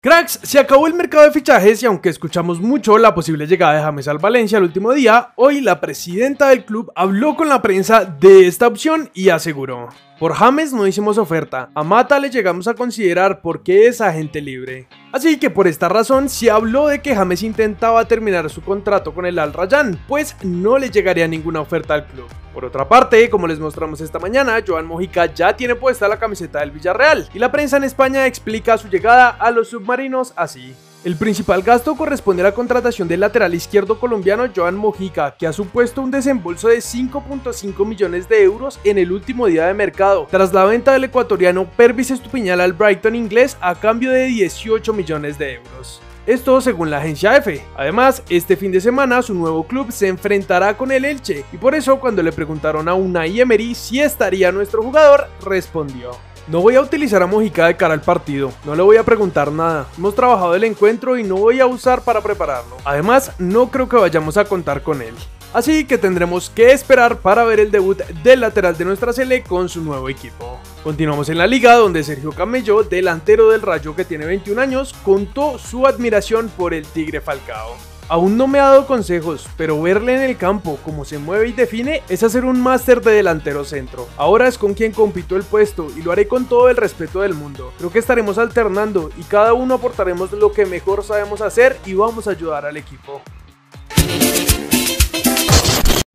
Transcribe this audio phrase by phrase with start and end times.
[0.00, 3.82] Cracks, se acabó el mercado de fichajes y aunque escuchamos mucho la posible llegada de
[3.82, 8.04] James al Valencia el último día, hoy la presidenta del club habló con la prensa
[8.04, 9.88] de esta opción y aseguró.
[10.18, 14.88] Por James no hicimos oferta, a Mata le llegamos a considerar porque es agente libre.
[15.12, 19.26] Así que por esta razón se habló de que James intentaba terminar su contrato con
[19.26, 22.26] el Al Rayyan, pues no le llegaría ninguna oferta al club.
[22.52, 26.58] Por otra parte, como les mostramos esta mañana, Joan Mojica ya tiene puesta la camiseta
[26.58, 30.74] del Villarreal y la prensa en España explica su llegada a los submarinos así.
[31.04, 35.52] El principal gasto corresponde a la contratación del lateral izquierdo colombiano Joan Mojica, que ha
[35.52, 40.52] supuesto un desembolso de 5.5 millones de euros en el último día de mercado, tras
[40.52, 45.54] la venta del ecuatoriano Pervis Estupiñal al Brighton inglés a cambio de 18 millones de
[45.54, 46.00] euros.
[46.26, 47.64] Esto según la agencia EFE.
[47.76, 51.76] Además, este fin de semana su nuevo club se enfrentará con el Elche y por
[51.76, 56.27] eso cuando le preguntaron a Unai Emery si estaría nuestro jugador, respondió.
[56.48, 59.52] No voy a utilizar a Mojica de cara al partido, no le voy a preguntar
[59.52, 59.86] nada.
[59.98, 62.78] Hemos trabajado el encuentro y no voy a usar para prepararlo.
[62.86, 65.14] Además, no creo que vayamos a contar con él.
[65.52, 69.68] Así que tendremos que esperar para ver el debut del lateral de nuestra Sele con
[69.68, 70.58] su nuevo equipo.
[70.82, 75.58] Continuamos en la liga donde Sergio Camello, delantero del Rayo que tiene 21 años, contó
[75.58, 77.76] su admiración por el Tigre Falcao.
[78.10, 81.52] Aún no me ha dado consejos, pero verle en el campo, cómo se mueve y
[81.52, 84.08] define, es hacer un máster de delantero centro.
[84.16, 87.34] Ahora es con quien compito el puesto y lo haré con todo el respeto del
[87.34, 87.70] mundo.
[87.76, 92.26] Creo que estaremos alternando y cada uno aportaremos lo que mejor sabemos hacer y vamos
[92.26, 93.20] a ayudar al equipo.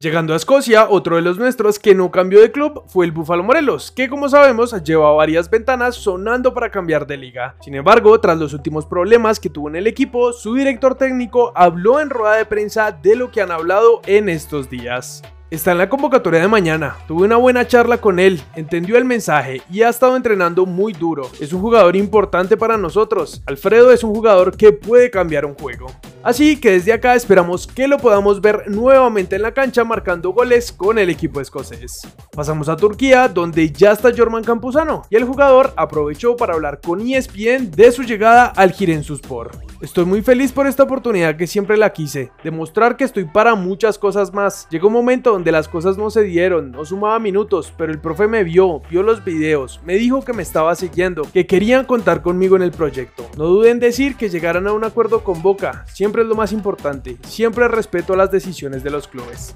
[0.03, 3.41] Llegando a Escocia, otro de los nuestros que no cambió de club fue el Búfalo
[3.41, 7.55] Morelos, que como sabemos lleva varias ventanas sonando para cambiar de liga.
[7.61, 12.01] Sin embargo, tras los últimos problemas que tuvo en el equipo, su director técnico habló
[12.01, 15.21] en rueda de prensa de lo que han hablado en estos días.
[15.49, 16.97] Está en la convocatoria de mañana.
[17.07, 21.29] Tuve una buena charla con él, entendió el mensaje y ha estado entrenando muy duro.
[21.39, 23.41] Es un jugador importante para nosotros.
[23.45, 25.87] Alfredo es un jugador que puede cambiar un juego.
[26.23, 30.71] Así que desde acá esperamos que lo podamos ver nuevamente en la cancha marcando goles
[30.71, 31.99] con el equipo escocés.
[32.31, 37.01] Pasamos a Turquía donde ya está Jorman Campuzano y el jugador aprovechó para hablar con
[37.01, 39.72] ESPN de su llegada al Girensuspor.
[39.83, 43.99] Estoy muy feliz por esta oportunidad que siempre la quise, demostrar que estoy para muchas
[43.99, 44.65] cosas más.
[44.69, 48.29] Llegó un momento donde las cosas no se dieron, no sumaba minutos, pero el profe
[48.29, 52.55] me vio, vio los videos, me dijo que me estaba siguiendo, que querían contar conmigo
[52.55, 53.29] en el proyecto.
[53.37, 56.53] No duden en decir que llegaran a un acuerdo con Boca, siempre es lo más
[56.53, 59.53] importante, siempre respeto las decisiones de los clubes.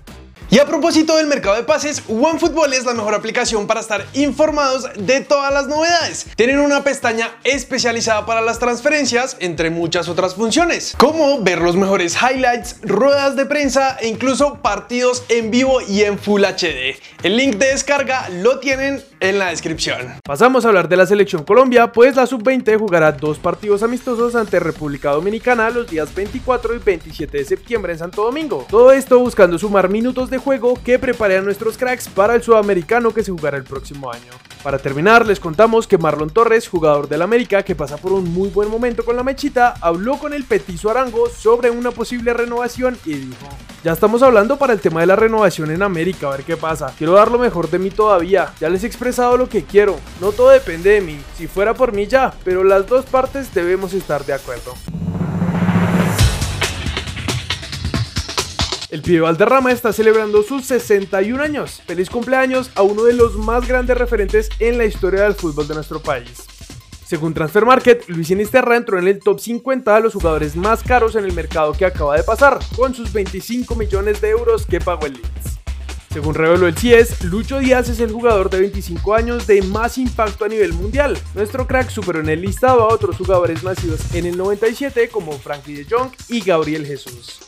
[0.50, 4.88] Y a propósito del mercado de pases, OneFootball es la mejor aplicación para estar informados
[4.96, 6.26] de todas las novedades.
[6.38, 12.16] Tienen una pestaña especializada para las transferencias, entre muchas otras funciones, como ver los mejores
[12.16, 16.96] highlights, ruedas de prensa e incluso partidos en vivo y en Full HD.
[17.24, 20.16] El link de descarga lo tienen en la descripción.
[20.24, 24.62] Pasamos a hablar de la selección Colombia, pues la sub-20 jugará dos partidos amistosos ante
[24.62, 28.66] República Dominicana los días 24 y 27 de septiembre en Santo Domingo.
[28.70, 33.14] Todo esto buscando sumar minutos de juego que prepare a nuestros cracks para el sudamericano
[33.14, 34.32] que se jugará el próximo año.
[34.64, 38.50] Para terminar, les contamos que Marlon Torres, jugador del América que pasa por un muy
[38.50, 43.14] buen momento con la mechita, habló con el petizo Arango sobre una posible renovación y
[43.14, 43.48] dijo:
[43.84, 46.94] Ya estamos hablando para el tema de la renovación en América, a ver qué pasa.
[46.98, 50.32] Quiero dar lo mejor de mí todavía, ya les he expresado lo que quiero, no
[50.32, 54.26] todo depende de mí, si fuera por mí ya, pero las dos partes debemos estar
[54.26, 54.74] de acuerdo.
[58.90, 61.82] El pibe Valderrama está celebrando sus 61 años.
[61.86, 65.76] Feliz cumpleaños a uno de los más grandes referentes en la historia del fútbol de
[65.76, 66.46] nuestro país.
[67.06, 71.16] Según Transfer Market, Luis Inisterra entró en el top 50 de los jugadores más caros
[71.16, 75.06] en el mercado que acaba de pasar, con sus 25 millones de euros que pagó
[75.06, 75.60] el Leeds.
[76.10, 80.46] Según reveló el CIES, Lucho Díaz es el jugador de 25 años de más impacto
[80.46, 81.18] a nivel mundial.
[81.36, 85.76] Nuestro crack superó en el listado a otros jugadores nacidos en el 97 como Frankie
[85.76, 87.48] de Jong y Gabriel Jesús.